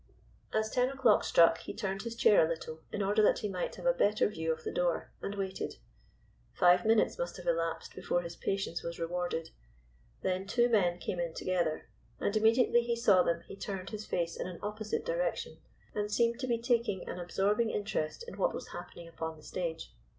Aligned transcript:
As 0.51 0.71
ten 0.71 0.89
o'clock 0.89 1.23
struck 1.23 1.59
he 1.59 1.75
turned 1.75 2.01
his 2.01 2.15
chair 2.15 2.43
a 2.43 2.49
little, 2.49 2.79
in 2.91 3.03
order 3.03 3.21
that 3.21 3.37
he 3.37 3.47
might 3.49 3.75
have 3.75 3.85
a 3.85 3.93
better 3.93 4.27
view 4.27 4.51
of 4.51 4.63
the 4.63 4.71
door, 4.71 5.11
and 5.21 5.35
waited. 5.35 5.75
Five 6.53 6.85
minutes 6.87 7.19
must 7.19 7.37
have 7.37 7.45
elapsed 7.45 7.93
before 7.93 8.23
his 8.23 8.35
patience 8.35 8.81
was 8.81 8.97
rewarded. 8.97 9.51
Then 10.23 10.47
two 10.47 10.69
men 10.69 10.97
came 10.97 11.19
in 11.19 11.35
together, 11.35 11.87
and 12.19 12.35
immediately 12.35 12.81
he 12.81 12.95
saw 12.95 13.21
them 13.21 13.41
he 13.41 13.55
turned 13.55 13.91
his 13.91 14.07
face 14.07 14.35
in 14.37 14.47
an 14.47 14.57
opposite 14.63 15.05
direction, 15.05 15.59
and 15.93 16.11
seemed 16.11 16.39
to 16.39 16.47
be 16.47 16.57
taking 16.59 17.07
an 17.07 17.19
absorbing 17.19 17.69
interest 17.69 18.27
in 18.27 18.39
what 18.39 18.55
was 18.55 18.69
happening 18.69 19.07
upon 19.07 19.37
the 19.37 19.43
stage. 19.43 19.93